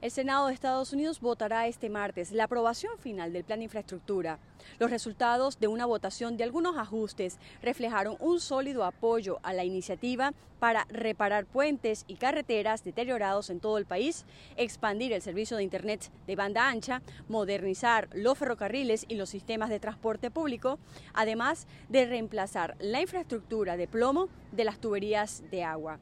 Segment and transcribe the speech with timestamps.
[0.00, 4.38] El Senado de Estados Unidos votará este martes la aprobación final del plan de infraestructura.
[4.78, 10.32] Los resultados de una votación de algunos ajustes reflejaron un sólido apoyo a la iniciativa
[10.58, 14.24] para reparar puentes y carreteras deteriorados en todo el país,
[14.56, 19.80] expandir el servicio de Internet de banda ancha, modernizar los ferrocarriles y los sistemas de
[19.80, 20.78] transporte público,
[21.12, 25.98] además de reemplazar la infraestructura de plomo de las tuberías de agua.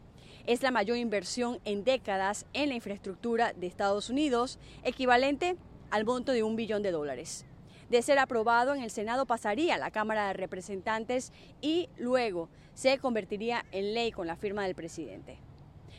[0.48, 5.56] Es la mayor inversión en décadas en la infraestructura de Estados Unidos, equivalente
[5.90, 7.44] al monto de un billón de dólares.
[7.90, 12.96] De ser aprobado en el Senado pasaría a la Cámara de Representantes y luego se
[12.96, 15.36] convertiría en ley con la firma del presidente.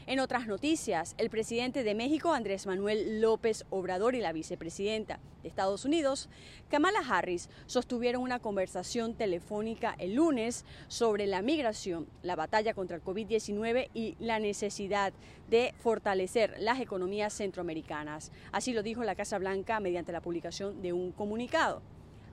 [0.08, 5.50] En otras noticias, el presidente de México, Andrés Manuel López Obrador, y la vicepresidenta de
[5.50, 6.30] Estados Unidos,
[6.70, 13.04] Kamala Harris, sostuvieron una conversación telefónica el lunes sobre la migración, la batalla contra el
[13.04, 15.14] COVID-19 y la necesidad
[15.50, 18.32] de fortalecer las economías centroamericanas.
[18.52, 21.82] Así lo dijo la Casa Blanca mediante la publicación de un comunicado.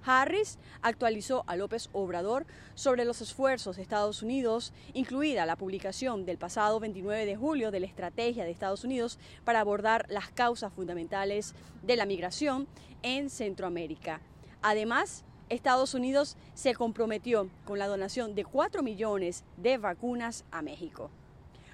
[0.05, 6.39] Harris actualizó a López Obrador sobre los esfuerzos de Estados Unidos, incluida la publicación del
[6.39, 11.55] pasado 29 de julio de la estrategia de Estados Unidos para abordar las causas fundamentales
[11.83, 12.67] de la migración
[13.03, 14.21] en Centroamérica.
[14.63, 21.11] Además, Estados Unidos se comprometió con la donación de 4 millones de vacunas a México.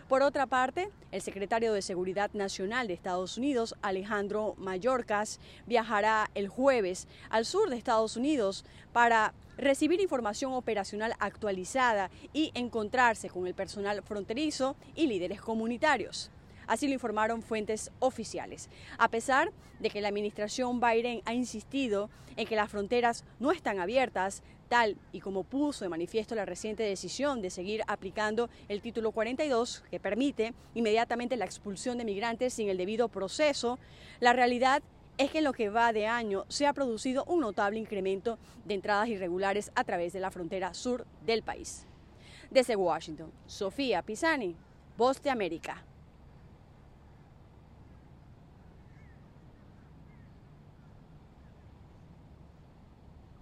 [0.09, 6.49] Por otra parte, el secretario de Seguridad Nacional de Estados Unidos, Alejandro Mayorkas, viajará el
[6.49, 13.55] jueves al sur de Estados Unidos para recibir información operacional actualizada y encontrarse con el
[13.55, 16.31] personal fronterizo y líderes comunitarios.
[16.73, 18.71] Así lo informaron fuentes oficiales.
[18.97, 23.79] A pesar de que la administración Biden ha insistido en que las fronteras no están
[23.79, 29.13] abiertas, tal y como puso de manifiesto la reciente decisión de seguir aplicando el título
[29.13, 33.79] 42, que permite inmediatamente la expulsión de migrantes sin el debido proceso,
[34.21, 34.83] la realidad
[35.19, 38.73] es que en lo que va de año se ha producido un notable incremento de
[38.73, 41.85] entradas irregulares a través de la frontera sur del país.
[42.51, 44.57] Desde Washington, Sofía Pisani,
[44.97, 45.85] Voz de América.